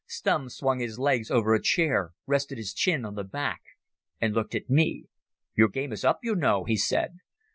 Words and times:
Stumm 0.07 0.49
swung 0.49 0.79
his 0.79 0.97
legs 0.97 1.29
over 1.29 1.53
a 1.53 1.61
chair, 1.61 2.13
rested 2.25 2.57
his 2.57 2.73
chin 2.73 3.05
on 3.05 3.13
the 3.13 3.23
back 3.23 3.61
and 4.19 4.33
looked 4.33 4.55
at 4.55 4.67
me. 4.67 5.05
"Your 5.55 5.67
game 5.69 5.91
is 5.91 6.03
up, 6.03 6.21
you 6.23 6.33
know," 6.33 6.63
he 6.63 6.75
said. 6.75 7.19